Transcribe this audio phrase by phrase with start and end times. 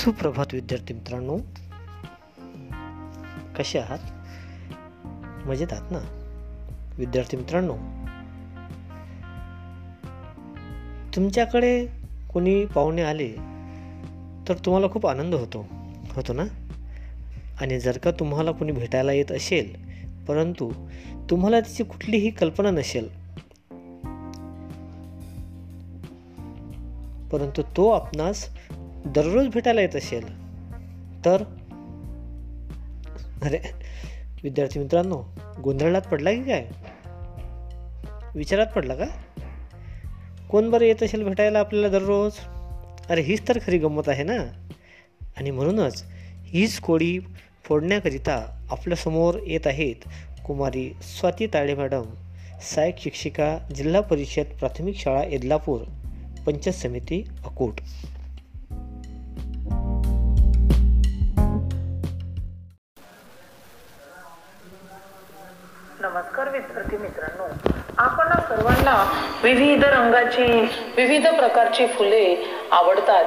[0.00, 1.38] सुप्रभात विद्यार्थी मित्रांनो.
[3.58, 3.98] कसे आहात?
[5.46, 5.98] मजेत आहात ना?
[6.98, 7.76] विद्यार्थी मित्रांनो
[11.16, 11.86] तुमच्याकडे
[12.32, 13.28] कोणी पाहुणे आले
[14.48, 15.66] तर तुम्हाला खूप आनंद होतो
[16.12, 16.44] होतो ना?
[17.60, 19.74] आणि जर का तुम्हाला कोणी भेटायला येत असेल
[20.28, 20.72] परंतु
[21.30, 23.08] तुम्हाला त्याची कुठलीही कल्पना नसेल
[27.28, 28.56] परंतु तो आपणास
[29.06, 30.28] दररोज भेटायला येत असेल
[31.24, 31.42] तर?
[33.42, 33.58] अरे
[34.42, 35.22] विद्यार्थी मित्रांनो
[35.64, 36.66] गोंधळात पडला की काय?
[38.34, 39.04] विचारात पडला का?
[40.50, 42.32] कोण बरं येत असेल भेटायला आपल्याला दररोज?
[43.08, 44.36] अरे हीच तर खरी गंमत आहे ना?
[45.36, 46.04] आणि म्हणूनच
[46.44, 47.18] हीच कोळी
[47.64, 49.96] फोडण्याकरिता आपल्यासमोर येत आहेत
[50.46, 52.02] कुमारी स्वाती ताळे मॅडम
[52.62, 55.80] सहाय्यक शिक्षिका जिल्हा परिषद प्राथमिक शाळा एदलापूर
[56.46, 57.80] पंचायत समिती अकोट.
[66.50, 67.44] नमस्कार विद्यार्थी मित्रांनो
[67.98, 70.42] आपण सर्वांना विविध रंगाची
[70.96, 73.24] विविध प्रकारची फुले आवडतात.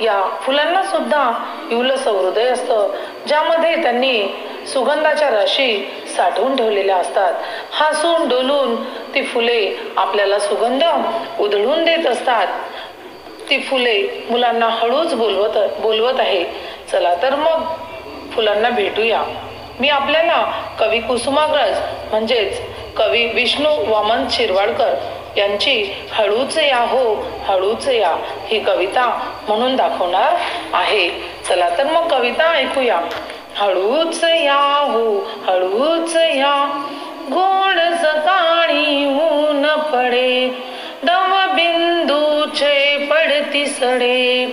[0.00, 1.32] या फुलांना सुद्धा
[1.70, 2.94] इवलस हृदय असतं
[3.26, 4.22] ज्यामध्ये त्यांनी
[4.66, 7.34] सुगंधाच्या राशी साठवून ठेवलेल्या असतात.
[7.72, 8.82] हसून डोलून
[9.14, 10.84] ती फुले आपल्याला सुगंध
[11.40, 12.46] उधळून देत असतात.
[13.50, 16.44] ती फुले मुलांना हळूच बोलवत बोलवत आहे.
[16.92, 17.64] चला तर मग
[18.34, 19.22] फुलांना भेटूया.
[19.80, 21.78] मी आपल्याला कवी कुसुमाग्रज
[22.10, 22.60] म्हणजेच
[22.96, 24.94] कवी विष्णू वामन शिरवाडकर
[25.36, 27.14] यांची हळूच या हो
[27.46, 30.34] हळूच या ही कविता म्हणून दाखवणार
[30.72, 31.08] आहे.
[31.48, 33.00] चला तर मग कविता ऐकूया.
[33.56, 36.86] हळूच या हो हळूच या.
[37.30, 40.48] गोड सकाळी ऊन पडे
[41.02, 44.46] दव बिंदूचे पडती सडे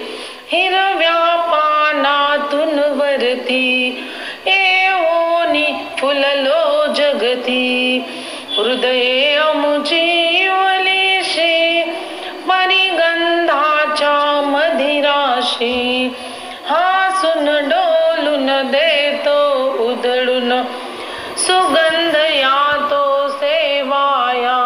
[0.52, 4.04] हिरव्या पानातून वरती.
[4.46, 4.79] ए
[6.00, 8.00] फुललो जगती.
[8.58, 11.84] हृदये अमुची वलिशी
[12.50, 16.16] परिगंधाच्या मधिराशी
[16.70, 20.64] हासून डोलून देतो उधळून
[21.38, 24.60] सुगंध या तो सेवाया.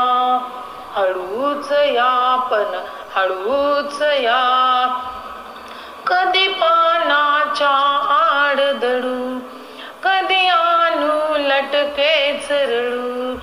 [0.96, 2.80] हळूच यापन पण
[3.16, 5.00] हळूच या.
[6.08, 7.70] कधी पानाच्या
[8.10, 9.43] आड दडू
[12.54, 13.34] लटके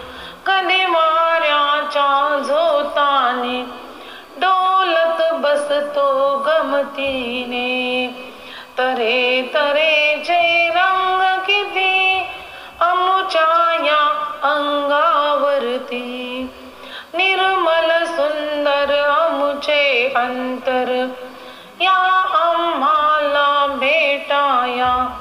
[0.46, 3.62] कधी वाऱ्याच्या झोताने
[4.40, 8.06] डोलत बसतो गमतीने.
[8.78, 12.26] तरे तरेचे रंग किती
[12.80, 14.06] अमुच्या या
[14.42, 16.06] अंगावरती.
[17.14, 21.06] निर्मल सुंदर अमुचे अंतर
[21.80, 21.96] या
[22.34, 25.16] आम्हाला भेटाया.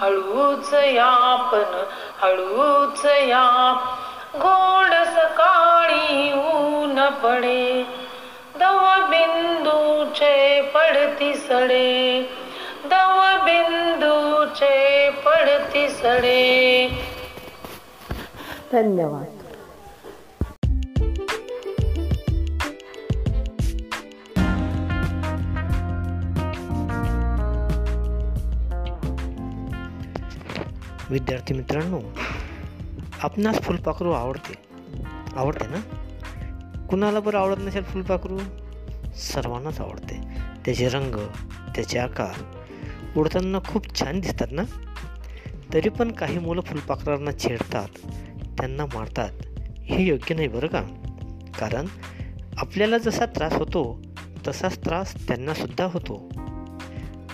[0.00, 1.84] हळूच यापन
[2.22, 3.76] हळूच या
[4.34, 7.84] गोड सकाळी ऊन पडे.
[8.58, 12.22] दव बिंदूचे पडती सडे.
[12.84, 16.88] दव बिंदूचे पडती सडे.
[18.72, 19.43] धन्यवाद.
[31.10, 32.00] विद्यार्थी मित्रांनो
[33.22, 34.54] आपणास फुलपाखरू आवडते.
[35.36, 35.80] आवडते ना?
[36.86, 38.38] कुणाला बरं आवडत नसेल फुलपाखरू?
[39.16, 40.20] सर्वांनाच आवडते.
[40.64, 41.14] त्याचे रंग
[41.74, 42.34] त्याचे आकार
[43.16, 44.62] उडताना खूप छान दिसतात ना?
[45.72, 47.88] तरी पण काही मुलं फुलपाखरांना छेडतात
[48.58, 49.30] त्यांना मारतात.
[49.78, 50.82] हे योग्य नाही बरं का?
[51.58, 51.86] कारण
[52.56, 54.02] आपल्याला जसा त्रास होतो
[54.48, 56.28] तसाच त्रास त्यांनासुद्धा होतो.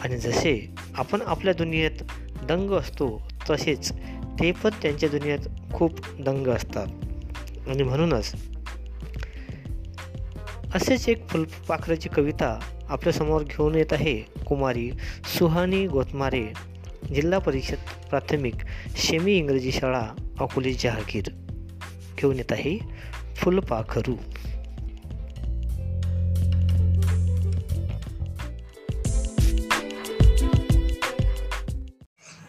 [0.04, 2.02] आणि जसे आपण आपल्या दुनियेत
[2.44, 3.92] दंग असतो तसेच
[4.40, 6.86] ते पण त्यांच्या दुनियेत खूप दंग असतात.
[7.68, 8.34] आणि म्हणूनच
[10.74, 14.90] असेच एक फुलपाखराची कविता आपल्यासमोर घेऊन येत आहे कुमारी
[15.38, 16.46] सुहानी गोतमारे
[17.14, 18.54] जिल्हा परिषद प्राथमिक
[18.96, 20.08] शेमी इंग्रजी शाळा
[20.40, 21.28] अकोली जहागीर.
[22.18, 22.78] घेऊन येत आहे
[23.36, 24.14] फुलपाखरू.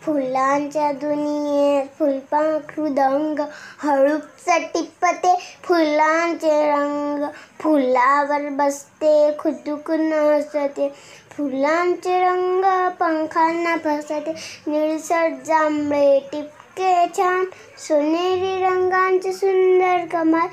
[0.06, 3.40] फुलांच्या दुनियेत फुलपाखरू दंग
[3.84, 7.26] हळूच टिपते फुलांचे रंग
[7.60, 10.90] फुलावर बसते खुदुकून हसते
[11.38, 12.64] फुलांचे रंग
[13.00, 14.34] पंखांना फसते
[14.68, 17.46] निळसट जांभळे टिपके छान,
[17.88, 20.48] सोनेरी रंगांचे सुंदर कमाल।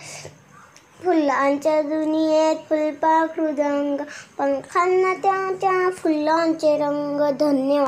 [1.04, 4.00] फुलांच्या दुनियेत फुलपाखरू दंग
[4.38, 7.86] पंखांना त्याच्या फुलांचे रंग धन्यवाद।